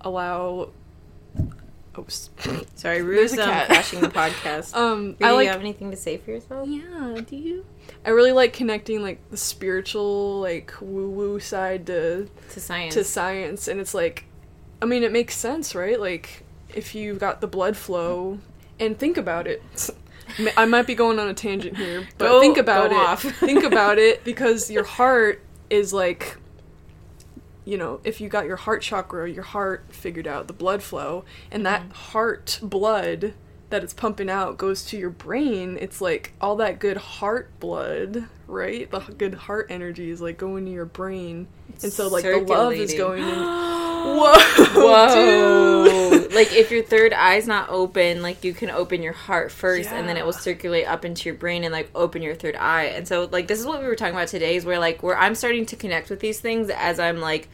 [0.00, 0.70] allow.
[1.98, 2.30] Oops.
[2.76, 4.74] Sorry, Rue's um, crashing the podcast.
[4.76, 6.68] um, do I you like have anything to say for yourself?
[6.68, 7.66] Yeah, do you?
[8.06, 12.94] I really like connecting like the spiritual, like woo woo side to To science.
[12.94, 14.24] to science, and it's like,
[14.80, 15.98] I mean, it makes sense, right?
[15.98, 18.38] Like if you've got the blood flow,
[18.78, 19.62] and think about it.
[20.56, 22.96] I might be going on a tangent here, but Go- think about it.
[22.96, 23.22] off.
[23.40, 26.36] think about it because your heart is like
[27.64, 31.24] you know, if you got your heart chakra, your heart figured out the blood flow,
[31.50, 31.90] and that Mm-hmm.
[31.92, 33.34] heart blood
[33.68, 38.24] that it's pumping out goes to your brain, it's like all that good heart blood,
[38.48, 38.90] right?
[38.90, 41.46] The good heart energy is like going to your brain.
[41.82, 43.28] And so like the love is going in.
[44.00, 44.34] Whoa.
[44.74, 46.10] Whoa!
[46.10, 46.32] dude.
[46.34, 50.08] like if your third eye's not open, like you can open your heart first, and
[50.08, 52.84] then it will circulate up into your brain and like open your third eye.
[52.84, 55.18] And so like this is what we were talking about today, is where like where
[55.18, 57.48] I'm starting to connect with these things as I'm like,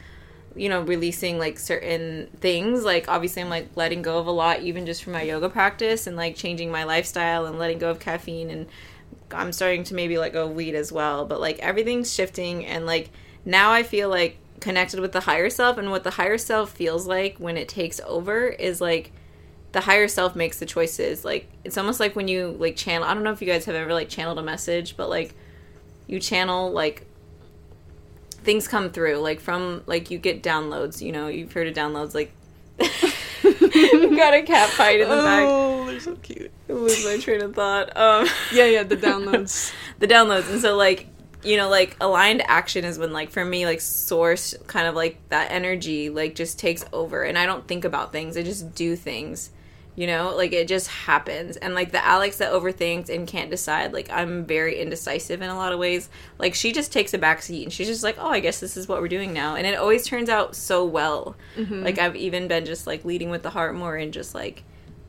[0.55, 2.83] you know, releasing like certain things.
[2.83, 6.07] Like obviously I'm like letting go of a lot, even just from my yoga practice,
[6.07, 8.67] and like changing my lifestyle and letting go of caffeine and
[9.31, 12.85] I'm starting to maybe let go of weed as well, but like everything's shifting and
[12.85, 13.09] like
[13.45, 17.07] now I feel like connected with the higher self and what the higher self feels
[17.07, 19.11] like when it takes over is like
[19.71, 21.23] the higher self makes the choices.
[21.23, 23.75] Like it's almost like when you like channel I don't know if you guys have
[23.75, 25.33] ever like channeled a message, but like
[26.07, 27.05] you channel like
[28.31, 32.13] things come through like from like you get downloads, you know, you've heard of downloads
[32.15, 32.31] like
[32.79, 35.43] got a cat fight in the back.
[35.47, 36.51] Oh, they're so cute.
[36.67, 37.95] It was my train of thought.
[37.95, 39.73] Um Yeah, yeah, the downloads.
[39.99, 41.07] the downloads and so like
[41.43, 45.17] you know like aligned action is when like for me like source kind of like
[45.29, 48.95] that energy like just takes over and i don't think about things i just do
[48.95, 49.51] things
[49.97, 50.35] you know?
[50.35, 54.45] Like it just happens and like the alex that overthinks and can't decide like i'm
[54.45, 56.09] very indecisive in a lot of ways.
[56.37, 58.77] Like she just takes a back seat and she's just like oh i guess this
[58.77, 61.35] is what we're doing now and it always turns out so well.
[61.57, 61.83] Mm-hmm.
[61.83, 64.63] Like i've even been just like leading with the heart more and just like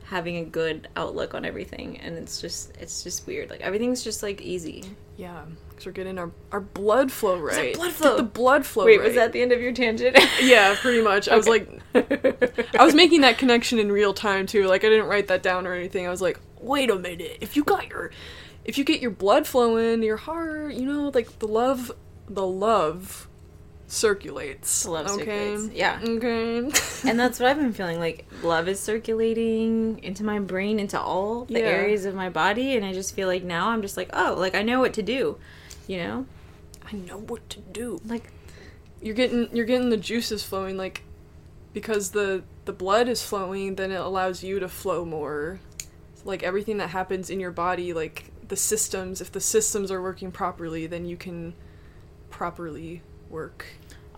[0.05, 3.51] having a good outlook on everything and it's just it's just weird.
[3.51, 4.83] Like everything's just like easy.
[5.17, 5.43] Yeah,
[5.79, 7.73] because we're getting our, our blood flow right.
[7.73, 8.17] blood Get flow.
[8.17, 9.05] the blood flow Wait, right.
[9.07, 10.17] was that the end of your tangent?
[10.41, 11.27] Yeah, pretty much.
[11.29, 14.67] I was like, I was making that connection in real time too.
[14.67, 16.05] Like I didn't write that down or anything.
[16.05, 17.37] I was like, wait a minute.
[17.41, 18.11] If you got your,
[18.65, 21.91] if you get your blood flowing, your heart, you know, like the love,
[22.27, 23.27] the love
[23.87, 24.85] circulates.
[24.87, 25.55] Love okay?
[25.55, 25.99] circulates, yeah.
[26.03, 26.57] Okay.
[27.09, 31.45] and that's what I've been feeling like love is circulating into my brain, into all
[31.45, 31.65] the Yeah.
[31.65, 34.55] areas of my body, and I just feel like now I'm just like, oh, like
[34.55, 35.37] I know what to do,
[35.89, 36.25] you know?
[36.87, 37.99] I know what to do.
[38.05, 38.31] Like,
[39.01, 41.03] You're getting you're getting the juices flowing like
[41.71, 45.59] because the the blood is flowing, then it allows you to flow more.
[46.25, 50.31] Like everything that happens in your body, like the systems, if the systems are working
[50.31, 51.53] properly, then you can
[52.29, 53.65] properly work.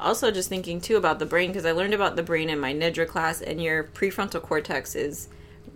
[0.02, 2.74] also just thinking too about the brain, because I learned about the brain in my
[2.74, 5.30] Nidra class, and your prefrontal cortex is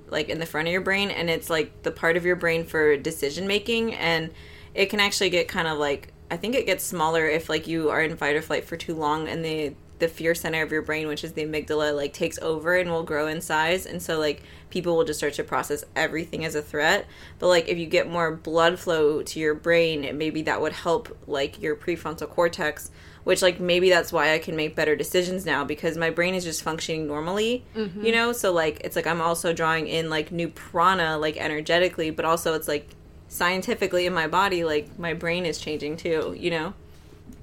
[0.10, 2.66] like in the front of your brain, and it's like the part of your brain
[2.66, 4.32] for decision making, and
[4.76, 7.90] it can actually get kind of like I think it gets smaller if like you
[7.90, 10.82] are in fight or flight for too long, and the the fear center of your
[10.82, 14.20] brain, which is the amygdala, like takes over and will grow in size, and so
[14.20, 17.08] like people will just start to process everything as a threat.
[17.40, 21.18] But like if you get more blood flow to your brain, maybe that would help
[21.28, 22.92] like your prefrontal cortex
[23.26, 26.44] which like maybe that's why I can make better decisions now because my brain is
[26.44, 28.06] just functioning normally, mm-hmm.
[28.06, 28.32] you know?
[28.34, 32.54] So like it's like I'm also drawing in like new prana like energetically, but also
[32.54, 32.88] it's like
[33.28, 36.74] scientifically in my body like my brain is changing too, you know?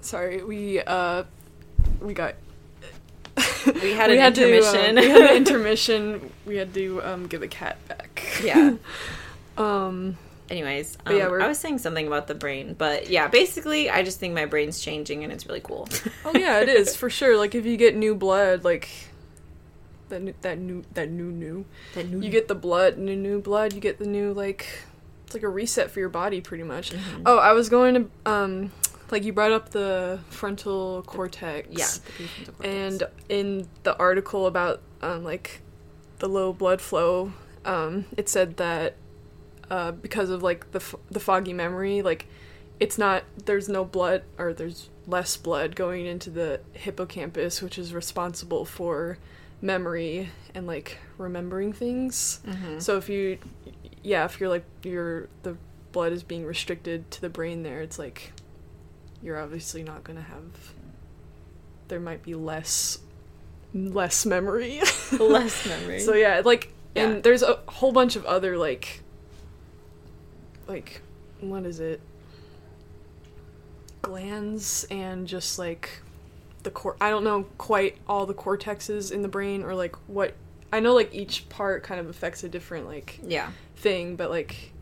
[0.00, 1.24] Sorry, we uh
[2.00, 2.34] we got
[3.82, 4.96] We had an to, uh, intermission.
[4.96, 6.30] we had an intermission.
[6.46, 8.22] We had to um give a cat back.
[8.42, 8.74] Yeah.
[9.58, 10.16] Um
[10.50, 14.18] Anyways, um, yeah, I was saying something about the brain, but yeah, basically I just
[14.20, 15.88] think my brain's changing and it's really cool.
[16.26, 17.38] Oh yeah, it is for sure.
[17.38, 18.88] Like if you get new blood, like
[20.10, 21.64] that new, that new that new new,
[21.94, 23.72] That new- you get the blood, new new blood.
[23.72, 24.66] You get the new like
[25.32, 26.90] it's like a reset for your body, pretty much.
[26.92, 27.22] Mm-hmm.
[27.26, 28.70] Oh, I was going to um
[29.10, 31.68] like you brought up the frontal cortex.
[31.70, 31.84] yeah.
[31.86, 32.64] prefrontal cortex.
[32.64, 35.60] And in the article about um, like
[36.18, 37.32] the low blood flow,
[37.64, 38.94] um, it said that
[39.70, 42.26] uh, because of like the f- the foggy memory, like
[42.80, 47.92] it's not there's no blood or there's less blood going into the hippocampus, which is
[47.92, 49.18] responsible for
[49.60, 52.40] memory and like remembering things.
[52.46, 52.80] Mhm.
[52.82, 53.38] So if you,
[54.02, 55.56] yeah, if you're like you're the
[55.92, 58.32] blood is being restricted to the brain there, it's like
[59.22, 60.72] you're obviously not gonna have.
[61.88, 62.98] There might be less,
[63.74, 64.80] less memory.
[65.18, 66.00] Less memory.
[66.00, 67.04] So yeah, like, Yeah.
[67.08, 69.02] and there's a whole bunch of other like,
[70.66, 71.02] like,
[71.40, 72.00] what is it?
[74.00, 76.00] Glands and just like
[76.62, 76.96] the core.
[77.00, 80.34] I don't know quite all the cortexes in the brain or like what.
[80.72, 83.50] I know like each part kind of affects a different like yeah.
[83.82, 84.72] Thing, but like,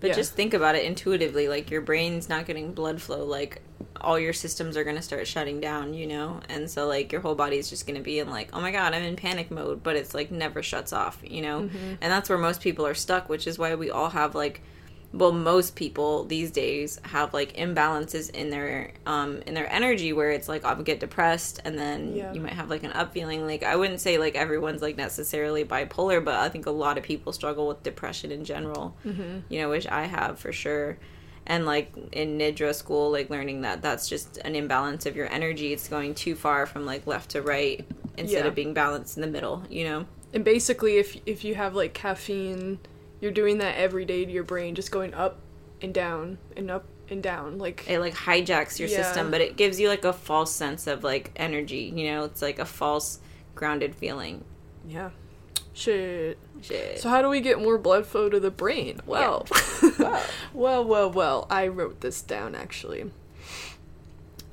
[0.00, 0.14] But yeah.
[0.14, 1.48] just think about it intuitively.
[1.48, 3.24] Like your brain's not getting blood flow.
[3.24, 3.62] Like
[4.00, 6.40] all your systems are going to start shutting down, you know?
[6.48, 8.94] And so like your whole body's just going to be in like, oh my God,
[8.94, 9.82] I'm in panic mode.
[9.82, 11.62] But it's like never shuts off, you know?
[11.62, 11.94] Mm-hmm.
[12.00, 14.60] And that's where most people are stuck, which is why we all have like,
[15.14, 20.30] well, most people these days have like imbalances in their um in their energy where
[20.30, 22.32] it's like I'll get depressed and then Yeah.
[22.32, 23.46] you might have like an up feeling.
[23.46, 27.04] Like I wouldn't say like everyone's like necessarily bipolar, but I think a lot of
[27.04, 28.96] people struggle with depression in general.
[29.04, 29.40] Mm-hmm.
[29.50, 30.96] You know, which I have for sure.
[31.46, 35.72] And like in Nidra school, like learning that that's just an imbalance of your energy.
[35.72, 37.84] It's going too far from like left to right
[38.16, 38.46] instead Yeah.
[38.48, 39.64] of being balanced in the middle.
[39.68, 40.06] You know.
[40.32, 42.78] and basically, if if you have like caffeine,
[43.22, 45.38] you're doing that every day to your brain, just going up
[45.80, 49.02] and down and up and down, like it like hijacks your Yeah.
[49.02, 52.40] system but it gives you like a false sense of like energy you know it's
[52.42, 53.18] like a false
[53.54, 54.44] grounded feeling
[54.88, 55.10] yeah,
[55.74, 56.38] shit.
[56.62, 59.00] shit So how do we get more blood flow to the brain?
[59.06, 59.46] Well,
[60.00, 60.22] Well.
[60.54, 61.46] well, well, well.
[61.50, 63.10] I wrote this down actually.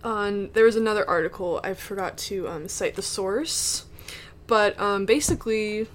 [0.03, 3.85] On there was another article I forgot to um, cite the source,
[4.47, 5.87] but um, basically,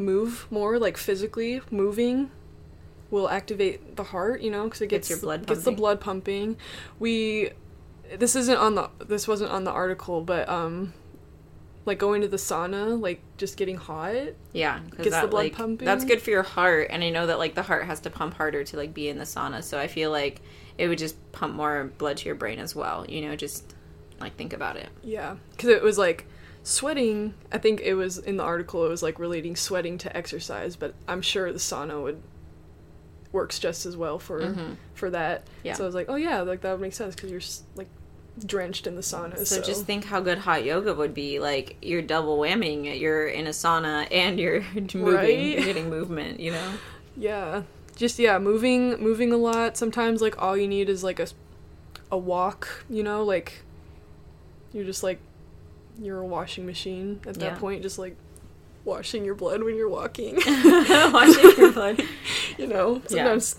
[0.00, 2.30] move more like physically moving
[3.10, 4.40] will activate the heart.
[4.40, 6.56] You know, because it Gets gets your blood gets the blood pumping.
[6.98, 7.50] We
[8.16, 10.92] this isn't on the this wasn't on the article, but um,
[11.86, 14.34] like going to the sauna, like just getting hot.
[14.52, 15.86] Yeah, Gets the blood like, pumping.
[15.86, 18.34] that's good for your heart and i know that like the heart has to pump
[18.34, 20.42] harder to like be in the sauna so i feel like
[20.76, 23.74] it would just pump more blood to your brain as well you know just
[24.20, 26.26] like think about it Yeah, because it was like
[26.62, 27.34] sweating.
[27.52, 28.84] I think it was in the article.
[28.84, 32.22] It was like relating sweating to exercise, but I'm sure the sauna would
[33.32, 35.44] works just as well for for that.
[35.44, 35.66] Mm-hmm.
[35.68, 35.74] Yeah.
[35.74, 37.40] So I was like, oh yeah, like that would make sense because you're
[37.76, 37.88] like
[38.44, 39.36] drenched in the sauna.
[39.38, 42.96] so, So, just think how good hot yoga would be like you're double whamming it
[42.96, 45.38] you're in a sauna and you're moving Right?
[45.38, 46.72] you're getting movement you know
[47.16, 47.64] yeah,
[47.96, 49.76] just yeah, moving moving a lot.
[49.76, 51.26] Sometimes like all you need is like a
[52.10, 52.84] a walk.
[52.88, 53.62] You know, like
[54.72, 55.18] you're just like
[56.00, 57.58] you're a washing machine at that Yeah.
[57.58, 58.16] point, just like
[58.84, 60.36] washing your blood when you're walking.
[60.46, 62.02] Watching your blood.
[62.58, 63.24] you know Yeah.
[63.24, 63.56] sometimes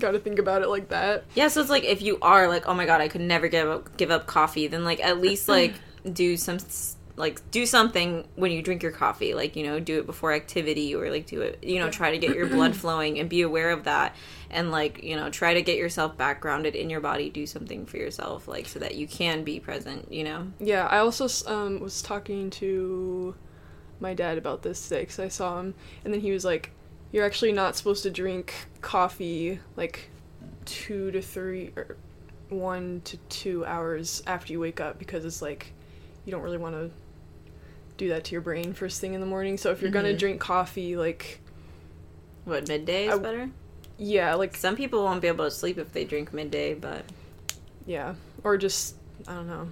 [0.00, 2.74] gotta think about it like that Yeah, so it's like if you are like, oh
[2.74, 5.74] my god, I could never give up give up coffee, then like at least like
[6.12, 6.58] do some
[7.16, 10.94] like do something when you drink your coffee, like you know, do it before activity
[10.94, 13.70] or like do it, you know, try to get your blood flowing and be aware
[13.70, 14.14] of that
[14.50, 17.84] and like, you know, try to get yourself back grounded in your body, do something
[17.86, 20.46] for yourself like so that you can be present, you know.
[20.60, 23.34] yeah i also um, was talking to
[24.00, 26.70] my dad about this today because i saw him and then he was like
[27.12, 30.10] you're actually not supposed to drink coffee like
[30.66, 31.96] two to three or
[32.50, 35.72] one to two hours after you wake up because it's like
[36.24, 36.90] you don't really want to
[37.96, 40.18] do that to your brain first thing in the morning so if you're gonna Mhm.
[40.18, 41.40] drink coffee like
[42.44, 43.50] What midday is I- better?
[43.98, 47.04] Yeah like Some people won't be able to sleep if they drink midday, but
[47.86, 48.14] Yeah.
[48.44, 49.68] Or just I don't know.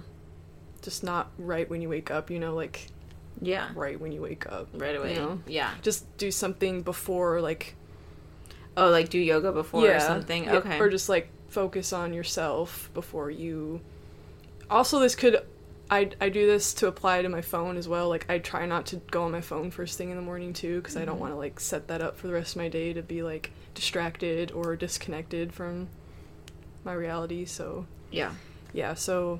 [0.81, 2.87] Just not right when you wake up, you know, like
[3.41, 4.69] yeah, right when you wake up.
[4.73, 5.13] right away.
[5.15, 5.41] You know?
[5.45, 5.71] Yeah.
[5.81, 7.75] Just do something before like
[8.77, 10.49] Oh, like do yoga before yeah, or something.
[10.49, 10.79] Okay.
[10.79, 13.81] Or just like focus on yourself before you
[14.69, 15.41] Also this could
[15.89, 18.09] I, I do this to apply to my phone as well.
[18.09, 20.77] Like I try not to go on my phone first thing in the morning too
[20.81, 21.03] because Mm-hmm.
[21.03, 23.01] I don't want to like set that up for the rest of my day to
[23.03, 25.89] be like distracted or disconnected from
[26.83, 27.45] my reality.
[27.45, 28.33] So yeah.
[28.73, 29.39] yeah, so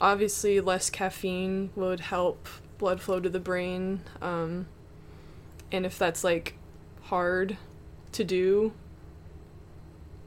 [0.00, 4.00] obviously less caffeine would help blood flow to the brain.
[4.20, 4.66] Um,
[5.70, 6.54] and if that's like
[7.02, 7.56] hard
[8.12, 8.72] to do,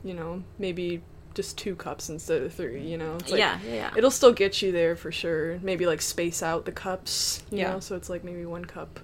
[0.04, 1.02] you know, maybe
[1.34, 3.16] just two cups instead of three, you know?
[3.16, 3.92] It's like, yeah, yeah, yeah.
[3.96, 5.60] It'll still get you there for sure.
[5.62, 7.74] Maybe like space out the cups, you Yeah.
[7.74, 7.80] know?
[7.80, 9.00] So it's like maybe one cup.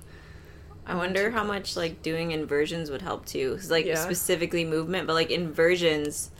[0.87, 3.55] I wonder how much like doing inversions would help too.
[3.55, 3.95] 'Cause, like Yeah.
[3.95, 6.31] specifically movement, but like inversions,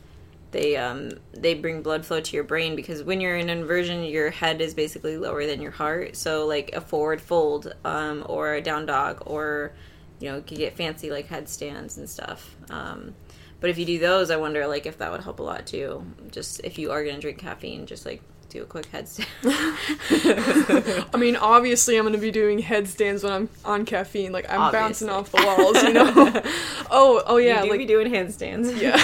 [0.52, 4.30] they um they bring blood flow to your brain because when you're in inversion, your
[4.30, 6.16] head is basically lower than your heart.
[6.16, 9.74] So like a forward fold, um, or a down dog, or
[10.20, 12.56] you know, you could get fancy like headstands and stuff.
[12.70, 13.16] Um,
[13.60, 16.06] but if you do those, I wonder like if that would help a lot too.
[16.32, 18.22] Just if you are gonna drink caffeine, just like
[18.56, 19.26] do a quick headstand.
[21.14, 24.32] I mean, obviously, I'm gonna be doing headstands when I'm on caffeine.
[24.32, 26.12] Like I'm bouncing off the walls, you know.
[26.92, 28.80] oh, oh yeah, you do like be doing handstands.
[28.80, 29.02] yeah.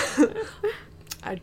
[1.24, 1.40] I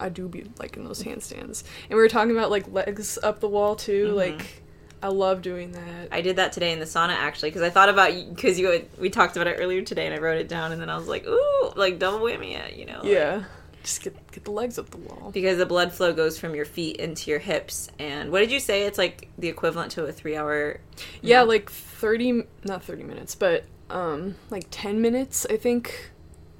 [0.00, 1.62] I do be liking those handstands.
[1.88, 4.08] And we were talking about like legs up the wall too.
[4.08, 4.16] Mhm.
[4.16, 4.62] Like
[5.02, 6.08] I love doing that.
[6.10, 9.10] I did that today in the sauna actually because I thought about because you we
[9.10, 11.26] talked about it earlier today and I wrote it down and then I was like
[11.26, 13.44] ooh like double whammy it you know like- yeah.
[13.84, 15.30] Just get get the legs up the wall.
[15.32, 18.58] because the blood flow goes from your feet into your hips and what did you
[18.58, 20.80] say it's like the equivalent to a three hour
[21.22, 21.48] Yeah, nap?
[21.48, 26.10] like 30 not 30 minutes, but um like 10 minutes I think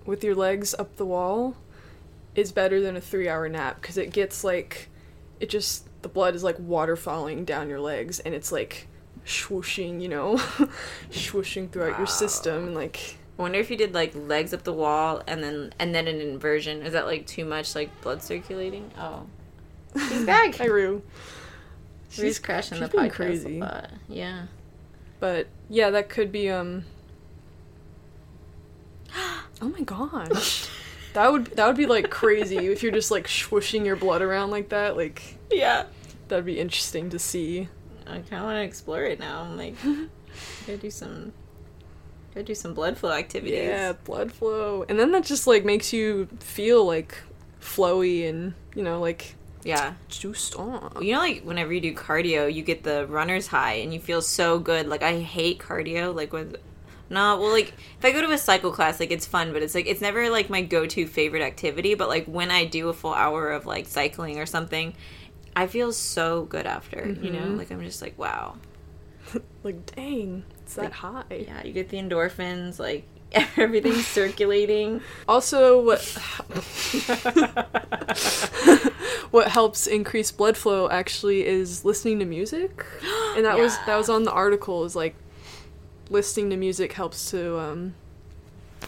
[0.06, 1.56] with your legs up the wall
[2.34, 4.90] is better than a 3-hour nap cuz it gets like
[5.40, 8.86] it just the blood is like water falling down your legs and it's like
[9.24, 10.36] swooshing, you know,
[11.10, 11.98] swooshing throughout Wow.
[11.98, 15.42] your system and like I wonder if you did like legs up the wall and
[15.42, 19.26] then and then an inversion is that like too much like blood circulating oh
[20.08, 21.02] she's back Hi Rue.
[22.10, 23.58] she's crashing she's the podcast crazy.
[23.58, 23.90] a lot.
[24.08, 24.46] yeah
[25.20, 26.84] But yeah, that could be um
[29.62, 30.68] Oh my gosh.
[31.14, 34.50] That would that would be like crazy if you're just like swooshing your blood around
[34.50, 34.96] like that.
[34.96, 35.84] Like yeah
[36.26, 37.68] that'd be interesting to see.
[38.04, 39.74] I kind of want to explore it now I'm like
[40.66, 41.32] go do some
[42.34, 44.84] go do some blood flow activities Yeah, blood flow.
[44.88, 47.16] And then that just like makes you feel like
[47.60, 50.98] flowy and, you know, like yeah juiced on.
[51.00, 54.20] You know, like whenever you do cardio, you get the runner's high and you feel
[54.20, 54.88] so good.
[54.88, 56.14] Like I hate cardio.
[56.14, 56.56] Like when,
[57.10, 59.74] no, well, like if I go to a cycle class, like it's fun, but it's
[59.74, 61.94] like it's never like my go-to favorite activity.
[61.94, 64.94] But like when I do a full hour of like cycling or something,
[65.56, 67.16] I feel so good after.
[67.22, 67.58] You know, Mhm.
[67.58, 68.56] like I'm just like wow.
[69.62, 71.24] Like dang, it's that Like, high.
[71.30, 72.78] Yeah, you get the endorphins.
[72.78, 73.04] Like
[73.56, 75.00] everything's circulating.
[75.28, 76.00] Also, what
[79.30, 82.84] what helps increase blood flow actually is listening to music,
[83.36, 84.84] and that was that was on the article.
[84.84, 85.14] Is like
[86.10, 87.94] listening to music helps to um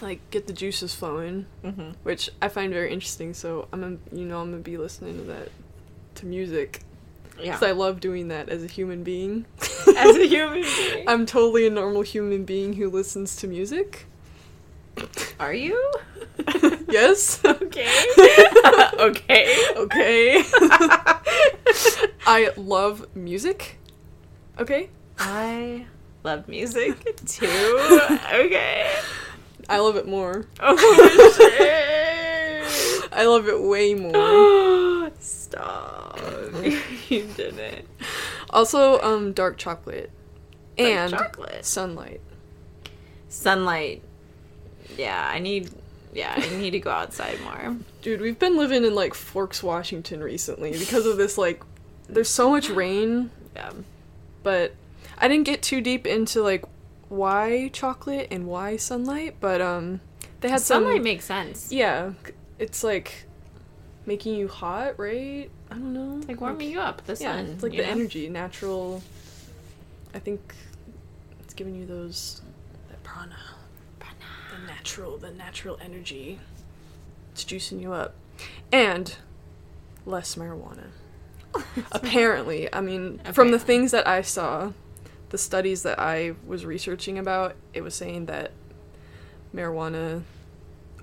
[0.01, 3.33] like get the juices flowing, hmm which I find very interesting.
[3.33, 5.49] So I'm gonna, you know I'm gonna be listening to that
[6.15, 6.81] to music
[7.37, 9.45] Yeah, because I love doing that as a human being.
[9.97, 11.03] as a human being.
[11.09, 14.05] I'm totally a normal human being who listens to music.
[15.39, 15.93] Are you?
[16.89, 17.43] yes.
[17.43, 18.05] okay.
[18.99, 19.65] okay.
[19.75, 20.43] Okay.
[22.25, 23.77] I love music.
[24.59, 24.89] Okay.
[25.19, 25.85] I
[26.23, 27.47] love music too.
[28.33, 28.91] okay.
[29.69, 30.45] I love it more.
[30.59, 33.11] Oh shit.
[33.11, 35.11] I love it way more.
[35.19, 36.19] Stop.
[37.09, 37.87] you didn't.
[38.49, 40.09] Also, um, dark chocolate
[40.77, 41.65] Dark and chocolate.
[41.65, 42.21] sunlight.
[43.29, 44.01] Sunlight.
[44.97, 45.69] Yeah, I need.
[46.13, 47.75] Yeah, I need to go outside more.
[48.01, 51.37] Dude, we've been living in like Forks, Washington recently because of this.
[51.37, 51.61] Like,
[52.07, 53.71] there's so much rain, Yeah.
[54.43, 54.73] but
[55.17, 56.63] I didn't get too deep into like
[57.09, 59.35] why chocolate and why sunlight.
[59.39, 59.99] But um,
[60.41, 61.71] they had some Sunlight makes sense.
[61.71, 62.13] Yeah,
[62.57, 63.25] it's like
[64.05, 65.49] making you hot, right?
[65.69, 66.17] I don't know.
[66.19, 67.05] It's like warming you up.
[67.05, 67.45] The Yeah, sun.
[67.47, 67.83] it's like the know?
[67.83, 69.01] energy, natural.
[70.13, 70.55] I think
[71.41, 72.41] it's giving you those
[72.89, 73.35] that prana,
[73.99, 76.39] the natural, the natural energy.
[77.33, 78.15] It's juicing you up,
[78.71, 79.15] and
[80.05, 80.87] less marijuana.
[81.91, 84.71] Apparently, I mean, from the things that I saw,
[85.29, 88.51] the studies that I was researching about, it was saying that
[89.53, 90.23] marijuana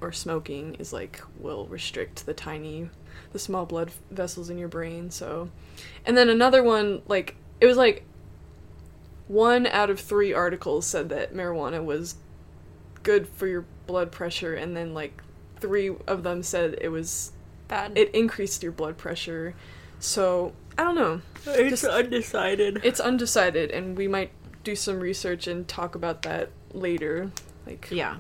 [0.01, 2.89] or smoking is like will restrict the tiny
[3.33, 5.49] the small blood vessels in your brain so
[6.05, 8.05] and then another one like it was like
[9.29, 12.17] one out of three articles said that marijuana was
[13.03, 15.23] good for your blood pressure and then like
[15.61, 17.33] three of them said it was
[17.69, 17.97] Bad.
[17.97, 19.55] it increased your blood pressure
[19.99, 22.81] so i don't know it's just- undecided.
[22.85, 24.31] it's undecided and we might
[24.63, 27.31] do some research and talk about that later
[27.67, 28.17] like yeah.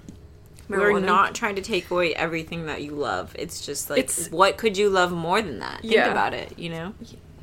[0.78, 3.34] We're not trying to take away everything that you love.
[3.38, 5.80] It's just like, It's- what could you love more than that?
[5.82, 6.10] Think Yeah.
[6.10, 6.94] about it, you know?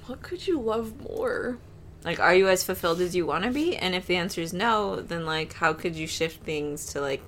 [0.08, 1.58] what could you love more
[2.04, 3.78] Like, are you as fulfilled as you want to be?
[3.78, 7.22] And if the answer is no, then, like, how could you shift things to, like,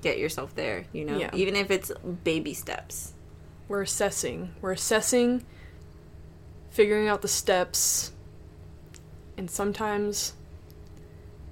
[0.00, 1.18] get yourself there, you know?
[1.18, 1.28] Yeah.
[1.34, 1.92] Even if it's
[2.24, 3.12] baby steps.
[3.68, 4.54] we're assessing.
[4.62, 5.44] We're assessing,
[6.70, 8.12] figuring out the steps,
[9.36, 10.32] and sometimes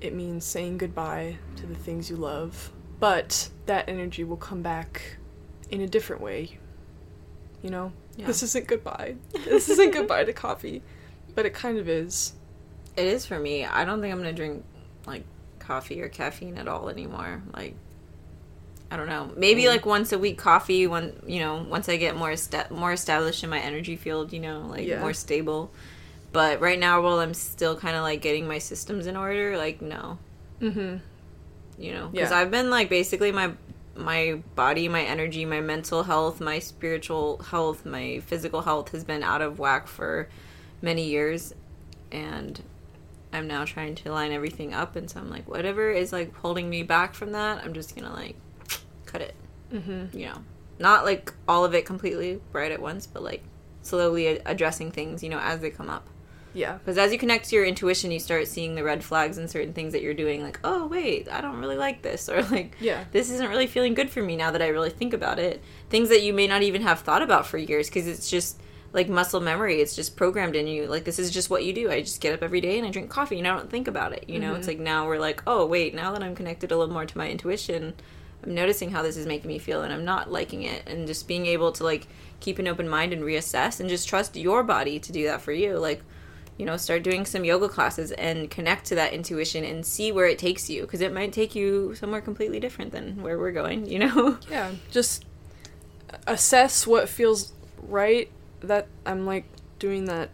[0.01, 2.72] it means saying goodbye to the things you love.
[3.03, 5.17] But that energy will come back
[5.73, 6.57] in a different way.
[7.61, 7.93] You know?
[8.17, 8.27] Yeah.
[8.27, 9.17] This isn't goodbye.
[9.45, 10.83] This isn't goodbye to coffee.
[11.35, 12.35] But it kind of is.
[12.97, 13.65] It is for me.
[13.65, 14.65] I don't think I'm going to drink,
[15.05, 15.25] like,
[15.59, 17.43] coffee or caffeine at all anymore.
[17.53, 17.75] Like,
[18.89, 19.33] I don't know.
[19.37, 19.69] Maybe, Mm.
[19.69, 23.43] like, once a week coffee when, you know, once I get more, esta- more established
[23.43, 25.01] in my energy field, you know, like, Yeah.
[25.01, 25.73] more stable.
[26.31, 29.83] But right now, while I'm still kind of like getting my systems in order, like
[29.83, 30.19] no,
[30.61, 30.99] Mm-hmm.
[31.79, 32.39] You know, because Yeah.
[32.39, 33.53] I've been like basically my
[33.95, 39.23] my body, my energy, my mental health, my spiritual health, my physical health has been
[39.23, 40.29] out of whack for
[40.81, 41.55] many years,
[42.11, 42.63] and
[43.35, 44.97] I'm now trying to line everything up.
[44.97, 48.13] And so I'm like, whatever is like holding me back from that, I'm just gonna
[48.13, 48.37] like
[49.07, 49.35] cut it.
[49.73, 50.17] Mm-hmm.
[50.17, 50.39] You know,
[50.79, 53.43] not like all of it completely right at once, but like
[53.83, 56.07] slowly a- addressing things, you know, as they come up.
[56.55, 56.75] Yeah.
[56.75, 59.73] Because as you connect to your intuition, you start seeing the red flags and certain
[59.73, 60.43] things that you're doing.
[60.43, 63.05] Like, oh wait, I don't really like this, or like, Yeah.
[63.13, 65.63] this isn't really feeling good for me now that I really think about it.
[65.91, 68.61] Things that you may not even have thought about for years because it's just
[68.93, 69.81] like muscle memory.
[69.81, 70.87] It's just programmed in you.
[70.87, 71.91] Like this is just what you do.
[71.91, 74.13] I just get up every day and I drink coffee and I don't think about
[74.13, 74.29] it.
[74.29, 74.79] You know, it's mm-hmm.
[74.79, 77.29] like now we're like, oh wait, now that I'm connected a little more to my
[77.31, 77.95] intuition,
[78.45, 80.83] I'm noticing how this is making me feel and I'm not liking it.
[80.87, 82.07] And just being able to like
[82.41, 85.53] keep an open mind and reassess and just trust your body to do that for
[85.53, 85.79] you.
[85.79, 86.03] Like
[86.63, 90.27] you know, start doing some yoga classes and connect to that intuition and see where
[90.27, 93.85] it takes you because it might take you somewhere completely different than where we're going,
[93.87, 94.39] you know?
[94.49, 94.71] Yeah.
[94.93, 95.25] Just
[96.29, 97.53] assess what feels
[97.89, 98.31] right.
[98.61, 99.45] That I'm like
[99.81, 100.31] doing that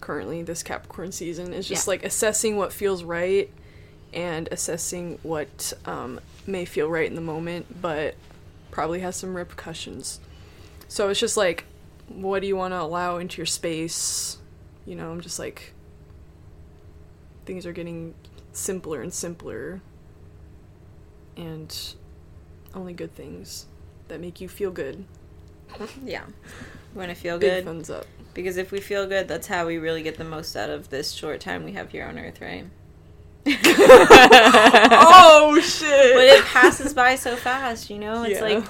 [0.00, 1.90] currently this Capricorn season is just Yeah.
[1.90, 3.50] like assessing what feels right
[4.14, 8.14] and assessing what um, may feel right in the moment, but
[8.70, 10.20] probably has some repercussions.
[10.86, 11.64] So it's just like,
[12.06, 14.36] what do you want to allow into your space?
[14.90, 15.72] You know, I'm just like,
[17.46, 18.12] things are getting
[18.52, 19.80] simpler and simpler,
[21.36, 21.94] and
[22.74, 23.66] only good things
[24.08, 25.04] that make you feel good.
[26.04, 26.24] yeah.
[26.92, 28.04] We want to feel Big good thumbs up.
[28.34, 31.12] because if we feel good, that's how we really get the most out of this
[31.12, 32.64] short time we have here on Earth, right?
[33.46, 36.14] oh shit!
[36.16, 38.24] but it passes by so fast, you know?
[38.24, 38.56] It's Yeah.
[38.56, 38.64] like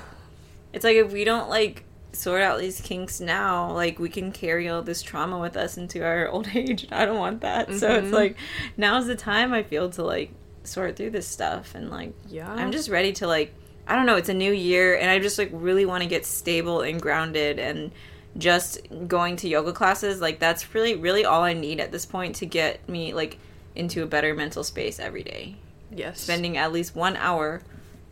[0.74, 4.68] it's like if we don't like sort out these kinks now, like we can carry
[4.68, 6.84] all this trauma with us into our old age.
[6.84, 7.72] and I don't want that.
[7.74, 8.12] So it's Mhm.
[8.12, 8.36] like
[8.76, 10.30] now's the time I feel to like
[10.64, 13.54] sort through this stuff and like yeah, I'm just ready to like
[13.86, 16.24] I don't know, it's a new year and I just like really want to get
[16.26, 17.90] stable and grounded and
[18.38, 22.36] just going to yoga classes like that's really really all I need at this point
[22.36, 23.38] to get me like
[23.74, 25.56] into a better mental space every day
[25.92, 27.62] yes, spending at least one hour,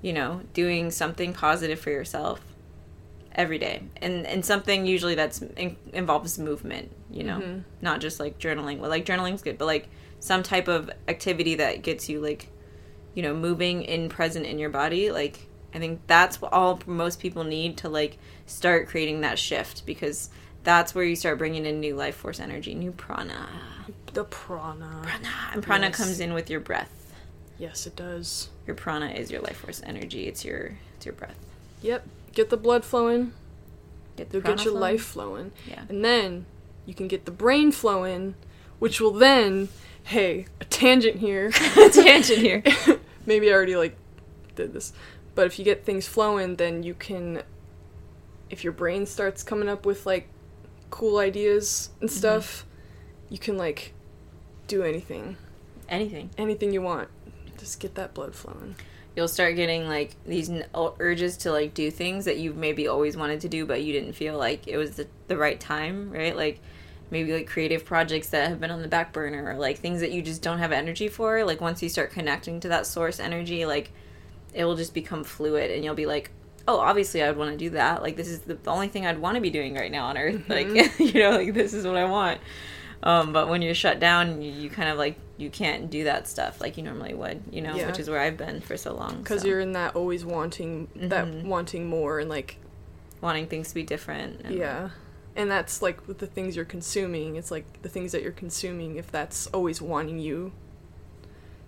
[0.03, 2.41] you know, doing something positive for yourself
[3.35, 7.63] every day, and and something usually that's in, involves movement, you know, Mhm.
[7.81, 8.79] not just like journaling.
[8.79, 9.89] Well, like journaling's good, but like
[10.21, 12.49] some type of activity that gets you like,
[13.15, 15.11] you know, moving in present in your body.
[15.13, 19.85] Like I think that's what all most people need to like start creating that shift
[19.87, 20.31] because
[20.65, 23.49] that's where you start bringing in new life force energy, new prana.
[24.15, 25.01] the prana.
[25.03, 25.97] Prana and prana Yes.
[25.97, 26.91] comes in with your breath.
[27.59, 28.49] Yes, it does.
[28.67, 30.27] Your prana is your life force energy.
[30.27, 31.37] It's your it's your breath.
[31.83, 33.33] Yep, get the blood flowing.
[34.17, 34.81] Get You'll get your flowing.
[34.81, 35.85] life flowing, Yeah.
[35.89, 36.47] and then
[36.87, 38.35] you can get the brain flowing,
[38.81, 39.69] which will then,
[40.05, 41.49] hey, a tangent here.
[41.77, 42.63] A tangent here.
[43.27, 43.97] Maybe I already like
[44.57, 44.93] did this,
[45.37, 47.43] but if you get things flowing, then you can.
[48.51, 50.29] If your brain starts coming up with like
[50.91, 52.19] cool ideas and Mm-hmm.
[52.19, 52.65] stuff,
[53.29, 53.93] you can like
[54.67, 55.37] do anything,
[55.89, 56.31] Anything.
[56.39, 57.09] anything you want.
[57.59, 58.75] Just get that blood flowing.
[59.19, 60.49] You'll start getting like these
[61.01, 64.13] urges to like do things that you've maybe always wanted to do, but you didn't
[64.13, 66.37] feel like it was the, the right time, right?
[66.37, 66.61] Like
[67.11, 70.13] maybe like creative projects that have been on the back burner or like things that
[70.13, 71.45] you just don't have energy for.
[71.45, 73.91] Like once you start connecting to that source energy, like
[74.55, 76.31] it will just become fluid and you'll be like,
[76.69, 78.05] oh, obviously I would want to do that.
[78.05, 80.49] Like this is the only thing I'd want to be doing right now on earth.
[80.49, 80.69] Like,
[81.01, 82.41] you know, like this is what I want.
[83.03, 86.27] Um, but when you're shut down, you, you kind of like you can't do that
[86.29, 87.87] stuff like you normally would, you know, Yeah.
[87.87, 89.19] which is where I've been for so long.
[89.23, 89.49] because so.
[89.49, 91.45] you're in that always wanting that Mhm.
[91.45, 92.57] wanting more and like
[93.21, 94.41] wanting things to be different.
[94.45, 94.91] And, yeah
[95.37, 98.97] and that's like with the things you're consuming it's like the things that you're consuming
[98.97, 100.51] if that's always wanting you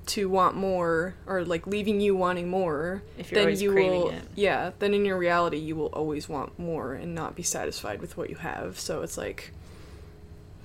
[0.06, 4.08] to want more or like leaving you wanting more If you're then always you will
[4.10, 4.22] it.
[4.34, 8.16] yeah then in your reality you will always want more and not be satisfied with
[8.16, 9.52] what you have so it's like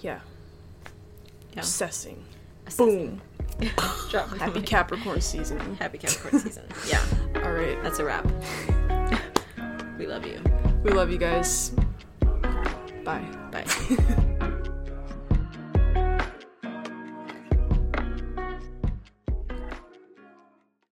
[0.01, 0.21] yeah,
[1.53, 1.59] Yeah.
[1.59, 2.23] obsessing.
[2.77, 3.21] Boom
[4.11, 4.61] Drop happy.
[4.61, 6.65] Capricorn season Happy Capricorn season.
[6.89, 7.03] Yeah,
[7.43, 8.25] all right that's a wrap.
[9.97, 10.41] we love you.
[10.83, 11.71] we love you guys
[13.03, 14.31] bye Bye.